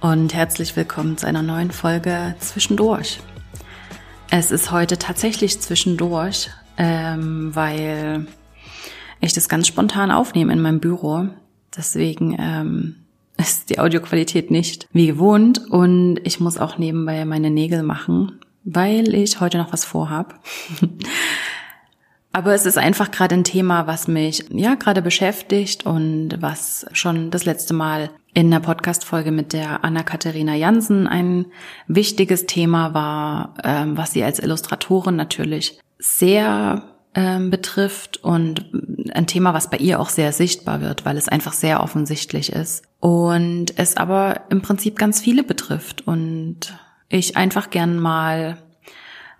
[0.00, 3.20] und herzlich willkommen zu einer neuen Folge Zwischendurch.
[4.30, 8.26] Es ist heute tatsächlich zwischendurch, ähm, weil
[9.20, 11.28] ich das ganz spontan aufnehme in meinem Büro.
[11.76, 12.96] Deswegen ähm,
[13.36, 19.14] ist die Audioqualität nicht wie gewohnt und ich muss auch nebenbei meine Nägel machen, weil
[19.14, 20.40] ich heute noch was vorhab.
[22.32, 27.30] Aber es ist einfach gerade ein Thema, was mich ja gerade beschäftigt und was schon
[27.30, 31.06] das letzte Mal in der Podcast-Folge mit der Anna-Katharina Jansen.
[31.06, 31.46] Ein
[31.88, 36.82] wichtiges Thema war, ähm, was sie als Illustratorin natürlich sehr
[37.14, 38.66] ähm, betrifft und
[39.12, 42.84] ein Thema, was bei ihr auch sehr sichtbar wird, weil es einfach sehr offensichtlich ist
[43.00, 46.06] und es aber im Prinzip ganz viele betrifft.
[46.06, 48.58] Und ich einfach gern mal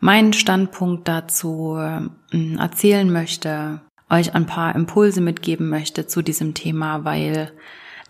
[0.00, 7.04] meinen Standpunkt dazu ähm, erzählen möchte, euch ein paar Impulse mitgeben möchte zu diesem Thema,
[7.04, 7.52] weil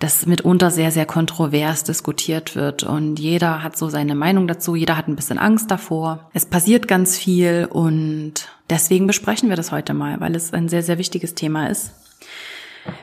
[0.00, 4.96] das mitunter sehr, sehr kontrovers diskutiert wird und jeder hat so seine Meinung dazu, jeder
[4.96, 6.30] hat ein bisschen Angst davor.
[6.32, 10.82] Es passiert ganz viel und deswegen besprechen wir das heute mal, weil es ein sehr,
[10.82, 11.92] sehr wichtiges Thema ist.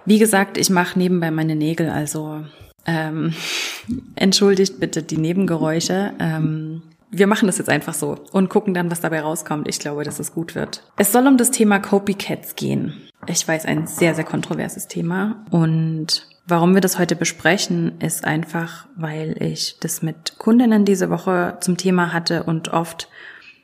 [0.05, 2.43] Wie gesagt, ich mache nebenbei meine Nägel, also
[2.87, 3.33] ähm,
[4.15, 6.13] entschuldigt bitte die Nebengeräusche.
[6.19, 6.81] Ähm,
[7.11, 9.67] wir machen das jetzt einfach so und gucken dann, was dabei rauskommt.
[9.67, 10.83] Ich glaube, dass es gut wird.
[10.97, 12.93] Es soll um das Thema Copycats gehen.
[13.27, 15.45] Ich weiß, ein sehr, sehr kontroverses Thema.
[15.51, 21.57] Und warum wir das heute besprechen, ist einfach, weil ich das mit Kundinnen diese Woche
[21.59, 23.09] zum Thema hatte und oft,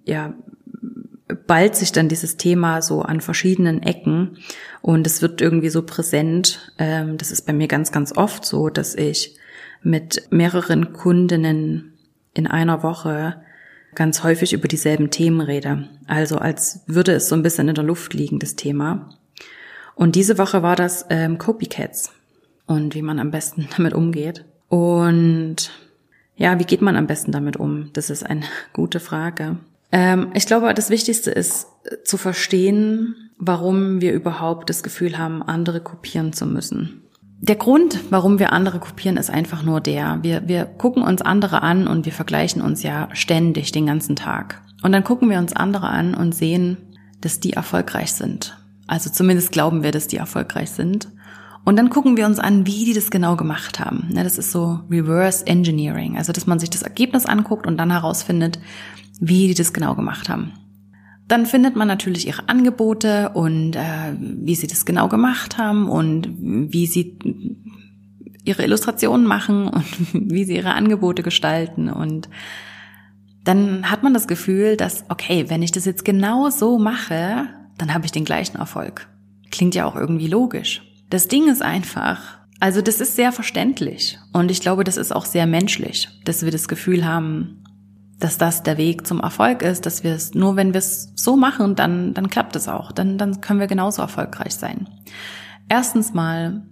[0.03, 0.33] ja,
[1.47, 4.37] ballt sich dann dieses Thema so an verschiedenen Ecken
[4.81, 6.73] und es wird irgendwie so präsent.
[6.77, 9.37] Ähm, das ist bei mir ganz, ganz oft so, dass ich
[9.81, 11.93] mit mehreren Kundinnen
[12.33, 13.41] in einer Woche
[13.95, 15.87] ganz häufig über dieselben Themen rede.
[16.07, 19.09] Also als würde es so ein bisschen in der Luft liegen, das Thema.
[19.95, 22.11] Und diese Woche war das ähm, Copycats
[22.65, 24.45] und wie man am besten damit umgeht.
[24.69, 25.71] Und
[26.35, 27.91] ja, wie geht man am besten damit um?
[27.93, 28.43] Das ist eine
[28.73, 29.57] gute Frage.
[29.91, 35.43] Ähm, ich glaube, das Wichtigste ist äh, zu verstehen, warum wir überhaupt das Gefühl haben,
[35.43, 37.01] andere kopieren zu müssen.
[37.39, 40.19] Der Grund, warum wir andere kopieren, ist einfach nur der.
[40.21, 44.61] Wir, wir gucken uns andere an und wir vergleichen uns ja ständig den ganzen Tag.
[44.81, 46.77] Und dann gucken wir uns andere an und sehen,
[47.19, 48.57] dass die erfolgreich sind.
[48.87, 51.09] Also zumindest glauben wir, dass die erfolgreich sind.
[51.65, 54.09] Und dann gucken wir uns an, wie die das genau gemacht haben.
[54.13, 56.17] Das ist so Reverse Engineering.
[56.17, 58.59] Also, dass man sich das Ergebnis anguckt und dann herausfindet,
[59.19, 60.51] wie die das genau gemacht haben.
[61.27, 66.27] Dann findet man natürlich ihre Angebote und äh, wie sie das genau gemacht haben und
[66.37, 67.17] wie sie
[68.43, 71.89] ihre Illustrationen machen und wie sie ihre Angebote gestalten.
[71.89, 72.27] Und
[73.45, 77.47] dann hat man das Gefühl, dass, okay, wenn ich das jetzt genau so mache,
[77.77, 79.07] dann habe ich den gleichen Erfolg.
[79.49, 80.81] Klingt ja auch irgendwie logisch.
[81.13, 85.25] Das Ding ist einfach, also das ist sehr verständlich und ich glaube, das ist auch
[85.25, 87.63] sehr menschlich, dass wir das Gefühl haben,
[88.17, 91.37] dass das der Weg zum Erfolg ist, dass wir es nur, wenn wir es so
[91.37, 92.91] machen, dann, dann klappt es auch.
[92.91, 94.89] Dann, dann können wir genauso erfolgreich sein.
[95.69, 96.63] Erstens mal,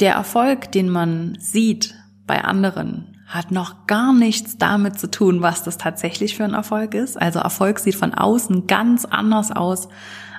[0.00, 1.94] der Erfolg, den man sieht
[2.26, 6.92] bei anderen, hat noch gar nichts damit zu tun, was das tatsächlich für ein Erfolg
[6.94, 7.22] ist.
[7.22, 9.86] Also Erfolg sieht von außen ganz anders aus,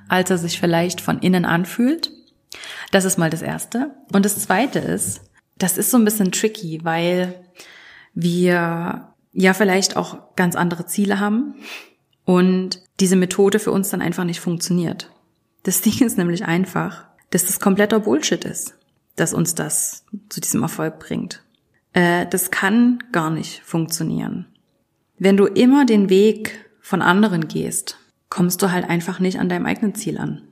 [0.10, 2.12] als er sich vielleicht von innen anfühlt.
[2.92, 3.92] Das ist mal das Erste.
[4.14, 5.22] Und das Zweite ist,
[5.58, 7.44] das ist so ein bisschen tricky, weil
[8.14, 11.56] wir ja vielleicht auch ganz andere Ziele haben
[12.26, 15.12] und diese Methode für uns dann einfach nicht funktioniert.
[15.64, 18.76] Das Ding ist nämlich einfach, dass das kompletter Bullshit ist,
[19.16, 21.44] dass uns das zu diesem Erfolg bringt.
[21.94, 24.48] Äh, das kann gar nicht funktionieren.
[25.20, 27.98] Wenn du immer den Weg von anderen gehst,
[28.30, 30.44] kommst du halt einfach nicht an deinem eigenen Ziel an.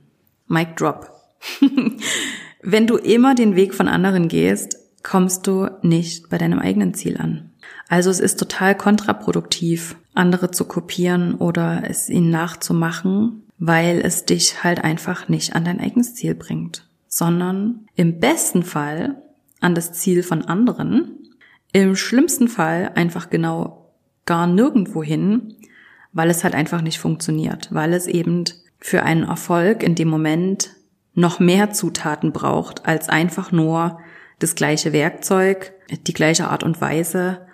[0.48, 1.15] Mic drop.
[2.62, 7.16] Wenn du immer den Weg von anderen gehst, kommst du nicht bei deinem eigenen Ziel
[7.18, 7.50] an.
[7.88, 14.64] Also es ist total kontraproduktiv, andere zu kopieren oder es ihnen nachzumachen, weil es dich
[14.64, 19.22] halt einfach nicht an dein eigenes Ziel bringt, sondern im besten Fall
[19.60, 21.18] an das Ziel von anderen,
[21.72, 23.92] im schlimmsten Fall einfach genau
[24.24, 25.54] gar nirgendwo hin,
[26.12, 28.44] weil es halt einfach nicht funktioniert, weil es eben
[28.78, 30.70] für einen Erfolg in dem Moment
[31.16, 33.98] noch mehr Zutaten braucht als einfach nur
[34.38, 35.72] das gleiche Werkzeug,
[36.06, 37.46] die gleiche Art und Weise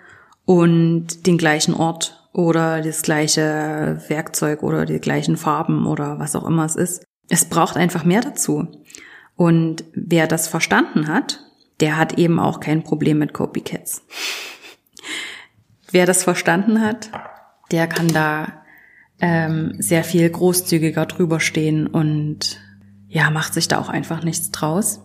[0.45, 6.45] und den gleichen Ort oder das gleiche Werkzeug oder die gleichen Farben oder was auch
[6.45, 7.05] immer es ist.
[7.29, 8.67] Es braucht einfach mehr dazu.
[9.35, 11.39] Und wer das verstanden hat,
[11.79, 14.03] der hat eben auch kein Problem mit Copycats.
[15.91, 17.11] wer das verstanden hat,
[17.71, 18.63] der kann da
[19.21, 22.59] ähm, sehr viel großzügiger drüber stehen und
[23.13, 24.99] ja, macht sich da auch einfach nichts draus.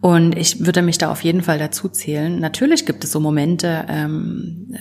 [0.00, 2.38] Und ich würde mich da auf jeden Fall dazu zählen.
[2.40, 4.74] Natürlich gibt es so Momente, ähm,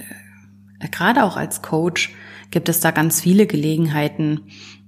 [0.79, 2.13] äh, gerade auch als Coach
[2.49, 4.41] gibt es da ganz viele Gelegenheiten,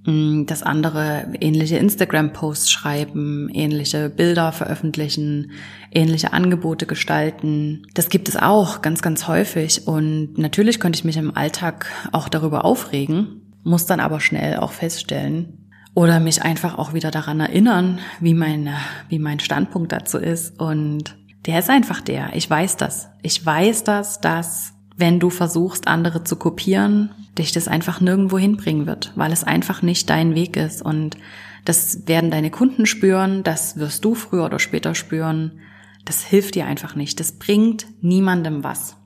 [0.04, 5.52] mh, dass andere ähnliche Instagram-Posts schreiben, ähnliche Bilder veröffentlichen,
[5.92, 7.86] ähnliche Angebote gestalten.
[7.94, 9.86] Das gibt es auch ganz, ganz häufig.
[9.86, 14.72] Und natürlich könnte ich mich im Alltag auch darüber aufregen, muss dann aber schnell auch
[14.72, 15.65] feststellen,
[15.96, 18.68] oder mich einfach auch wieder daran erinnern, wie mein,
[19.08, 20.60] wie mein Standpunkt dazu ist.
[20.60, 21.16] Und
[21.46, 22.36] der ist einfach der.
[22.36, 23.08] Ich weiß das.
[23.22, 28.86] Ich weiß das, dass wenn du versuchst, andere zu kopieren, dich das einfach nirgendwo hinbringen
[28.86, 30.82] wird, weil es einfach nicht dein Weg ist.
[30.82, 31.16] Und
[31.64, 35.60] das werden deine Kunden spüren, das wirst du früher oder später spüren.
[36.04, 37.20] Das hilft dir einfach nicht.
[37.20, 38.98] Das bringt niemandem was.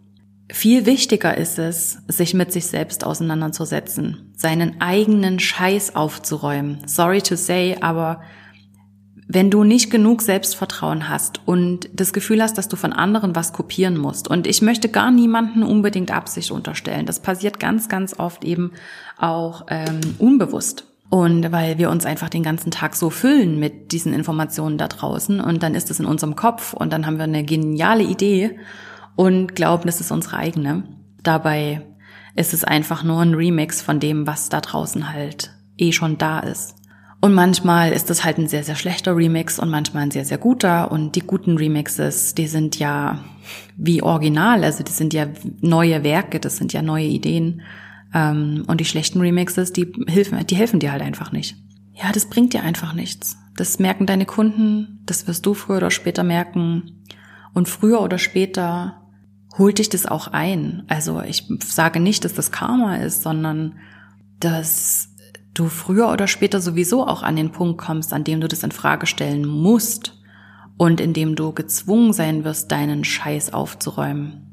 [0.53, 6.79] Viel wichtiger ist es, sich mit sich selbst auseinanderzusetzen, seinen eigenen Scheiß aufzuräumen.
[6.87, 8.21] Sorry to say, aber
[9.33, 13.53] wenn du nicht genug Selbstvertrauen hast und das Gefühl hast, dass du von anderen was
[13.53, 18.45] kopieren musst, und ich möchte gar niemanden unbedingt Absicht unterstellen, das passiert ganz, ganz oft
[18.45, 18.73] eben
[19.19, 20.87] auch ähm, unbewusst.
[21.11, 25.41] Und weil wir uns einfach den ganzen Tag so füllen mit diesen Informationen da draußen
[25.41, 28.59] und dann ist es in unserem Kopf und dann haben wir eine geniale Idee
[29.17, 30.85] und glauben, es ist unsere eigene.
[31.23, 31.83] Dabei
[32.35, 36.41] ist es einfach nur ein Remix von dem, was da draußen halt eh schon da
[36.41, 36.77] ist.
[37.23, 40.39] Und manchmal ist das halt ein sehr, sehr schlechter Remix und manchmal ein sehr, sehr
[40.39, 40.91] guter.
[40.91, 43.23] Und die guten Remixes, die sind ja
[43.77, 45.27] wie original, also die sind ja
[45.61, 47.61] neue Werke, das sind ja neue Ideen.
[48.15, 51.57] Ähm, und die schlechten Remixes, die helfen, die helfen dir halt einfach nicht.
[51.93, 53.37] Ja, das bringt dir einfach nichts.
[53.55, 57.03] Das merken deine Kunden, das wirst du früher oder später merken.
[57.53, 59.00] Und früher oder später
[59.59, 60.85] holt dich das auch ein.
[60.89, 63.75] Also ich sage nicht, dass das Karma ist, sondern
[64.39, 65.09] dass
[65.55, 68.73] du früher oder später sowieso auch an den Punkt kommst, an dem du das in
[68.73, 70.19] Frage stellen musst
[70.77, 74.47] und in dem du gezwungen sein wirst, deinen Scheiß aufzuräumen.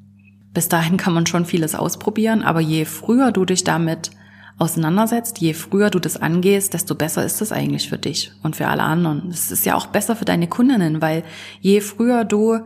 [0.54, 4.12] Bis dahin kann man schon vieles ausprobieren, aber je früher du dich damit
[4.58, 8.68] auseinandersetzt, je früher du das angehst, desto besser ist es eigentlich für dich und für
[8.68, 9.30] alle anderen.
[9.30, 11.24] Es ist ja auch besser für deine Kundinnen, weil
[11.62, 12.60] je früher du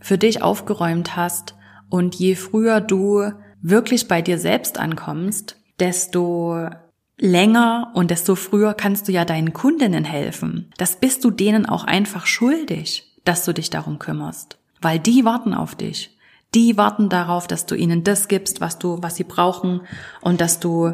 [0.00, 1.54] für dich aufgeräumt hast,
[1.90, 3.30] und je früher du
[3.62, 6.68] wirklich bei dir selbst ankommst, desto
[7.18, 10.70] länger und desto früher kannst du ja deinen Kundinnen helfen.
[10.76, 14.58] Das bist du denen auch einfach schuldig, dass du dich darum kümmerst.
[14.80, 16.16] Weil die warten auf dich.
[16.54, 19.82] Die warten darauf, dass du ihnen das gibst, was du, was sie brauchen
[20.22, 20.92] und dass du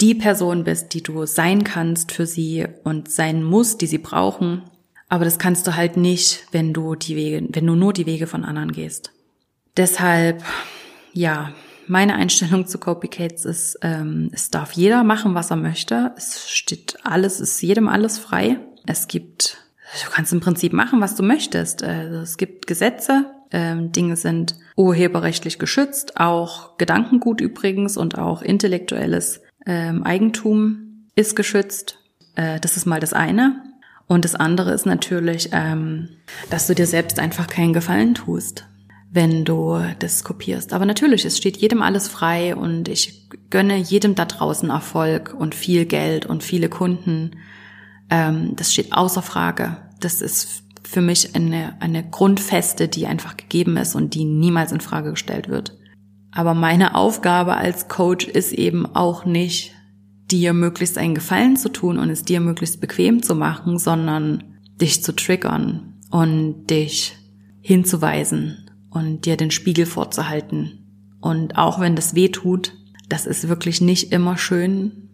[0.00, 4.62] die Person bist, die du sein kannst für sie und sein musst, die sie brauchen.
[5.08, 8.26] Aber das kannst du halt nicht, wenn du die Wege, wenn du nur die Wege
[8.26, 9.12] von anderen gehst.
[9.76, 10.44] Deshalb,
[11.14, 11.52] ja,
[11.86, 16.12] meine Einstellung zu Copycats ist, ähm, es darf jeder machen, was er möchte.
[16.16, 18.58] Es steht alles, ist jedem alles frei.
[18.86, 19.58] Es gibt,
[20.04, 21.82] du kannst im Prinzip machen, was du möchtest.
[21.82, 29.42] Also es gibt Gesetze, ähm, Dinge sind urheberrechtlich geschützt, auch Gedankengut übrigens und auch intellektuelles
[29.66, 31.98] ähm, Eigentum ist geschützt.
[32.36, 33.62] Äh, das ist mal das eine.
[34.06, 36.10] Und das andere ist natürlich, ähm,
[36.50, 38.66] dass du dir selbst einfach keinen Gefallen tust
[39.12, 40.72] wenn du das kopierst.
[40.72, 45.54] Aber natürlich, es steht jedem alles frei und ich gönne jedem da draußen Erfolg und
[45.54, 47.32] viel Geld und viele Kunden.
[48.08, 49.76] Ähm, das steht außer Frage.
[50.00, 54.80] Das ist für mich eine, eine Grundfeste, die einfach gegeben ist und die niemals in
[54.80, 55.76] Frage gestellt wird.
[56.30, 59.74] Aber meine Aufgabe als Coach ist eben auch nicht,
[60.30, 64.42] dir möglichst einen Gefallen zu tun und es dir möglichst bequem zu machen, sondern
[64.80, 67.14] dich zu triggern und dich
[67.60, 68.61] hinzuweisen
[68.92, 71.16] und dir den Spiegel vorzuhalten.
[71.20, 72.74] Und auch wenn das weh tut,
[73.08, 75.08] das ist wirklich nicht immer schön.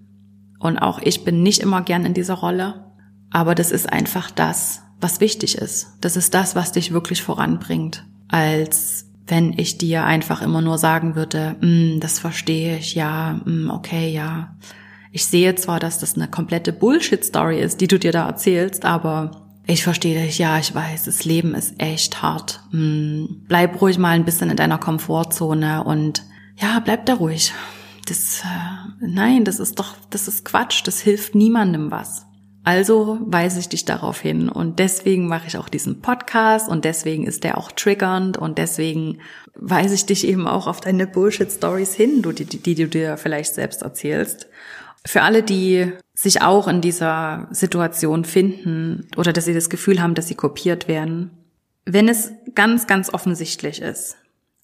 [0.58, 2.92] Und auch ich bin nicht immer gern in dieser Rolle.
[3.30, 5.96] Aber das ist einfach das, was wichtig ist.
[6.00, 8.04] Das ist das, was dich wirklich voranbringt.
[8.28, 13.70] Als wenn ich dir einfach immer nur sagen würde, mm, das verstehe ich, ja, mm,
[13.70, 14.56] okay, ja.
[15.12, 19.47] Ich sehe zwar, dass das eine komplette Bullshit-Story ist, die du dir da erzählst, aber
[19.70, 22.62] ich verstehe dich, ja, ich weiß, das Leben ist echt hart.
[22.70, 26.24] Hm, bleib ruhig mal ein bisschen in deiner Komfortzone und
[26.56, 27.52] ja, bleib da ruhig.
[28.06, 32.24] Das, äh, nein, das ist doch, das ist Quatsch, das hilft niemandem was.
[32.64, 37.26] Also weise ich dich darauf hin und deswegen mache ich auch diesen Podcast und deswegen
[37.26, 39.18] ist der auch triggernd und deswegen
[39.54, 43.54] weise ich dich eben auch auf deine Bullshit-Stories hin, die, die, die du dir vielleicht
[43.54, 44.48] selbst erzählst.
[45.06, 50.14] Für alle, die sich auch in dieser Situation finden oder dass sie das Gefühl haben,
[50.14, 51.30] dass sie kopiert werden.
[51.84, 54.16] Wenn es ganz, ganz offensichtlich ist,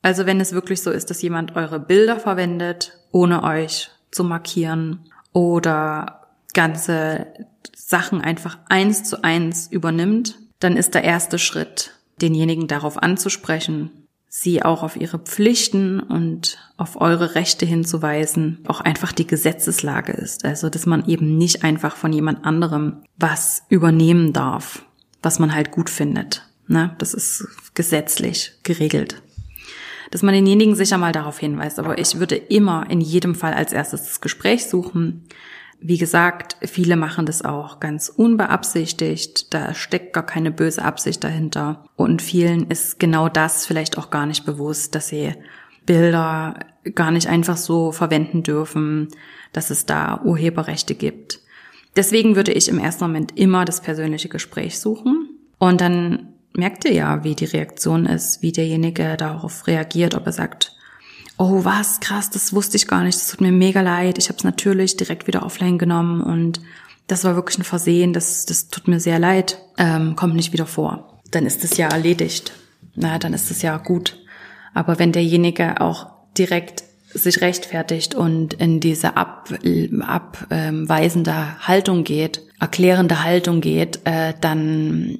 [0.02, 5.06] also wenn es wirklich so ist, dass jemand eure Bilder verwendet, ohne euch zu markieren
[5.32, 7.26] oder ganze
[7.74, 14.03] Sachen einfach eins zu eins übernimmt, dann ist der erste Schritt, denjenigen darauf anzusprechen
[14.36, 20.44] sie auch auf ihre Pflichten und auf eure Rechte hinzuweisen, auch einfach die Gesetzeslage ist.
[20.44, 24.84] Also, dass man eben nicht einfach von jemand anderem was übernehmen darf,
[25.22, 26.44] was man halt gut findet.
[26.66, 26.96] Ne?
[26.98, 29.22] Das ist gesetzlich geregelt.
[30.10, 31.78] Dass man denjenigen sicher mal darauf hinweist.
[31.78, 35.28] Aber ich würde immer in jedem Fall als erstes das Gespräch suchen,
[35.86, 41.84] wie gesagt, viele machen das auch ganz unbeabsichtigt, da steckt gar keine böse Absicht dahinter.
[41.94, 45.34] Und vielen ist genau das vielleicht auch gar nicht bewusst, dass sie
[45.84, 46.58] Bilder
[46.94, 49.08] gar nicht einfach so verwenden dürfen,
[49.52, 51.40] dass es da Urheberrechte gibt.
[51.96, 56.94] Deswegen würde ich im ersten Moment immer das persönliche Gespräch suchen und dann merkt ihr
[56.94, 60.74] ja, wie die Reaktion ist, wie derjenige darauf reagiert, ob er sagt,
[61.38, 64.18] oh was, krass, das wusste ich gar nicht, das tut mir mega leid.
[64.18, 66.60] Ich habe es natürlich direkt wieder offline genommen und
[67.06, 70.66] das war wirklich ein Versehen, das, das tut mir sehr leid, ähm, kommt nicht wieder
[70.66, 71.20] vor.
[71.30, 72.52] Dann ist es ja erledigt.
[72.94, 74.18] Na, dann ist es ja gut.
[74.72, 76.06] Aber wenn derjenige auch
[76.38, 79.48] direkt sich rechtfertigt und in diese ab,
[80.00, 85.18] abweisende ähm, Haltung geht, erklärende Haltung geht, äh, dann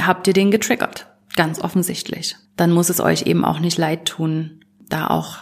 [0.00, 1.06] habt ihr den getriggert.
[1.36, 2.36] Ganz offensichtlich.
[2.56, 5.38] Dann muss es euch eben auch nicht leid tun, da auch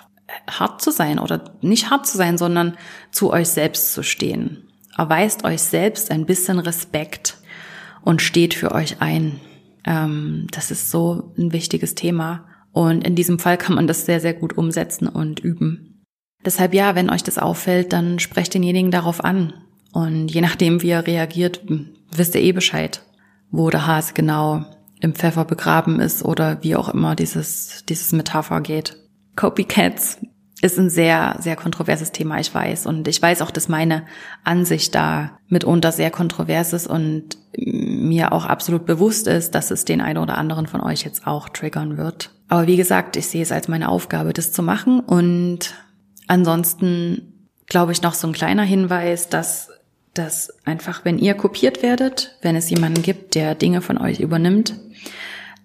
[0.48, 2.76] hart zu sein oder nicht hart zu sein, sondern
[3.10, 4.68] zu euch selbst zu stehen.
[4.96, 7.38] Erweist euch selbst ein bisschen Respekt
[8.02, 9.40] und steht für euch ein.
[9.84, 12.46] Ähm, das ist so ein wichtiges Thema.
[12.72, 16.02] Und in diesem Fall kann man das sehr, sehr gut umsetzen und üben.
[16.44, 19.54] Deshalb ja, wenn euch das auffällt, dann sprecht denjenigen darauf an.
[19.92, 21.60] Und je nachdem, wie er reagiert,
[22.10, 23.02] wisst ihr eh Bescheid,
[23.50, 24.64] wo der Hase genau
[25.00, 28.96] im Pfeffer begraben ist oder wie auch immer dieses, dieses Metapher geht.
[29.36, 30.18] Copycats
[30.62, 32.86] ist ein sehr, sehr kontroverses Thema, ich weiß.
[32.86, 34.06] Und ich weiß auch, dass meine
[34.44, 40.00] Ansicht da mitunter sehr kontrovers ist und mir auch absolut bewusst ist, dass es den
[40.00, 42.30] einen oder anderen von euch jetzt auch triggern wird.
[42.48, 45.00] Aber wie gesagt, ich sehe es als meine Aufgabe, das zu machen.
[45.00, 45.74] Und
[46.28, 49.70] ansonsten glaube ich noch so ein kleiner Hinweis, dass
[50.14, 54.74] dass einfach, wenn ihr kopiert werdet, wenn es jemanden gibt, der Dinge von euch übernimmt,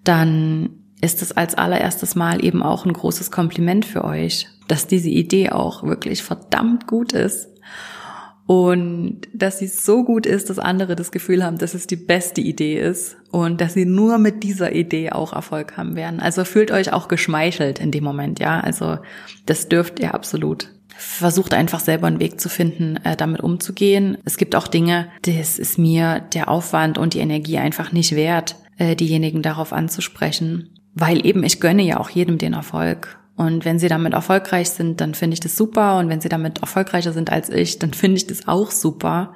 [0.02, 5.08] dann ist es als allererstes Mal eben auch ein großes Kompliment für euch, dass diese
[5.08, 7.48] Idee auch wirklich verdammt gut ist
[8.50, 12.40] und dass sie so gut ist, dass andere das Gefühl haben, dass es die beste
[12.40, 16.18] Idee ist und dass sie nur mit dieser Idee auch Erfolg haben werden.
[16.18, 18.58] Also fühlt euch auch geschmeichelt in dem Moment, ja.
[18.58, 18.98] Also
[19.46, 20.68] das dürft ihr absolut.
[20.96, 24.18] Versucht einfach selber einen Weg zu finden, äh, damit umzugehen.
[24.24, 28.56] Es gibt auch Dinge, das ist mir der Aufwand und die Energie einfach nicht wert,
[28.78, 33.18] äh, diejenigen darauf anzusprechen weil eben ich gönne ja auch jedem den Erfolg.
[33.36, 35.98] Und wenn sie damit erfolgreich sind, dann finde ich das super.
[35.98, 39.32] Und wenn sie damit erfolgreicher sind als ich, dann finde ich das auch super.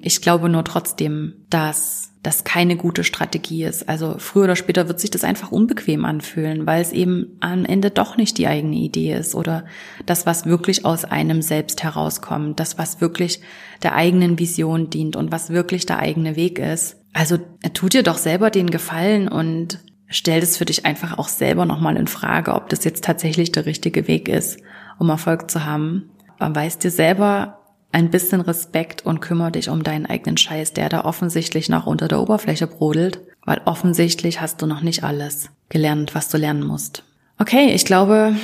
[0.00, 3.88] Ich glaube nur trotzdem, dass das keine gute Strategie ist.
[3.88, 7.90] Also früher oder später wird sich das einfach unbequem anfühlen, weil es eben am Ende
[7.90, 9.64] doch nicht die eigene Idee ist oder
[10.06, 13.40] das, was wirklich aus einem selbst herauskommt, das, was wirklich
[13.82, 16.98] der eigenen Vision dient und was wirklich der eigene Weg ist.
[17.14, 17.38] Also
[17.72, 21.96] tut dir doch selber den Gefallen und stell das für dich einfach auch selber nochmal
[21.96, 24.60] in Frage, ob das jetzt tatsächlich der richtige Weg ist,
[24.98, 26.10] um Erfolg zu haben.
[26.38, 27.60] Weiß dir selber
[27.92, 32.08] ein bisschen Respekt und kümmere dich um deinen eigenen Scheiß, der da offensichtlich noch unter
[32.08, 37.04] der Oberfläche brodelt, weil offensichtlich hast du noch nicht alles gelernt, was du lernen musst.
[37.38, 38.34] Okay, ich glaube,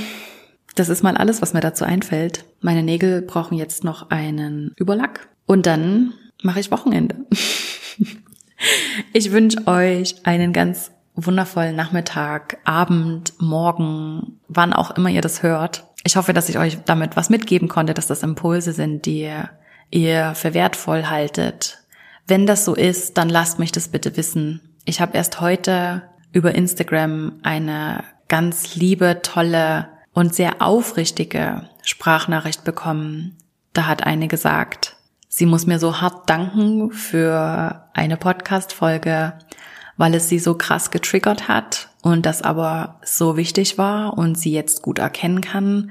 [0.75, 2.45] das ist mal alles, was mir dazu einfällt.
[2.61, 7.17] Meine Nägel brauchen jetzt noch einen Überlack und dann mache ich Wochenende.
[9.13, 15.85] Ich wünsche euch einen ganz wundervollen Nachmittag, Abend, Morgen, wann auch immer ihr das hört.
[16.05, 19.33] Ich hoffe, dass ich euch damit was mitgeben konnte, dass das Impulse sind, die
[19.91, 21.79] ihr für wertvoll haltet.
[22.27, 24.61] Wenn das so ist, dann lasst mich das bitte wissen.
[24.85, 33.37] Ich habe erst heute über Instagram eine ganz liebe, tolle und sehr aufrichtige Sprachnachricht bekommen.
[33.73, 34.97] Da hat eine gesagt,
[35.29, 39.35] sie muss mir so hart danken für eine Podcast-Folge,
[39.97, 44.53] weil es sie so krass getriggert hat und das aber so wichtig war und sie
[44.53, 45.91] jetzt gut erkennen kann,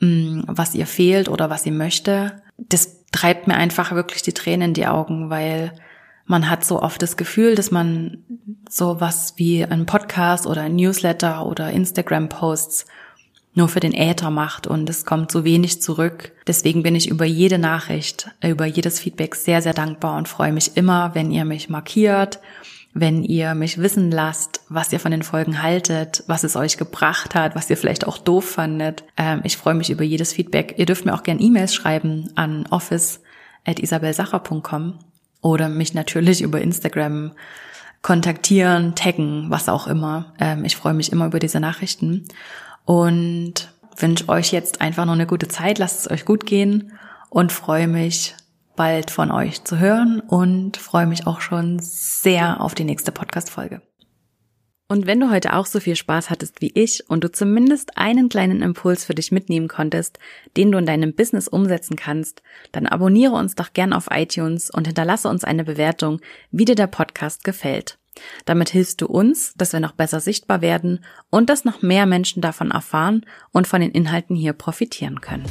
[0.00, 2.42] mm, was ihr fehlt oder was sie möchte.
[2.56, 5.72] Das treibt mir einfach wirklich die Tränen in die Augen, weil
[6.26, 8.18] man hat so oft das Gefühl, dass man
[8.68, 12.86] so was wie ein Podcast oder ein Newsletter oder Instagram-Posts
[13.54, 16.32] nur für den Äther macht und es kommt so wenig zurück.
[16.46, 20.76] Deswegen bin ich über jede Nachricht, über jedes Feedback sehr, sehr dankbar und freue mich
[20.76, 22.40] immer, wenn ihr mich markiert,
[23.00, 27.34] wenn ihr mich wissen lasst, was ihr von den Folgen haltet, was es euch gebracht
[27.34, 29.04] hat, was ihr vielleicht auch doof fandet.
[29.16, 30.74] Ähm, ich freue mich über jedes Feedback.
[30.78, 34.98] Ihr dürft mir auch gerne E-Mails schreiben an office.isabelsacher.com
[35.40, 37.32] oder mich natürlich über Instagram
[38.02, 40.34] kontaktieren, taggen, was auch immer.
[40.38, 42.24] Ähm, ich freue mich immer über diese Nachrichten
[42.84, 45.78] und wünsche euch jetzt einfach noch eine gute Zeit.
[45.78, 46.92] Lasst es euch gut gehen
[47.30, 48.34] und freue mich
[48.78, 53.82] bald von euch zu hören und freue mich auch schon sehr auf die nächste Podcast-Folge.
[54.86, 58.28] Und wenn du heute auch so viel Spaß hattest wie ich und du zumindest einen
[58.28, 60.20] kleinen Impuls für dich mitnehmen konntest,
[60.56, 64.86] den du in deinem Business umsetzen kannst, dann abonniere uns doch gern auf iTunes und
[64.86, 66.20] hinterlasse uns eine Bewertung,
[66.52, 67.98] wie dir der Podcast gefällt.
[68.44, 72.42] Damit hilfst du uns, dass wir noch besser sichtbar werden und dass noch mehr Menschen
[72.42, 75.46] davon erfahren und von den Inhalten hier profitieren können.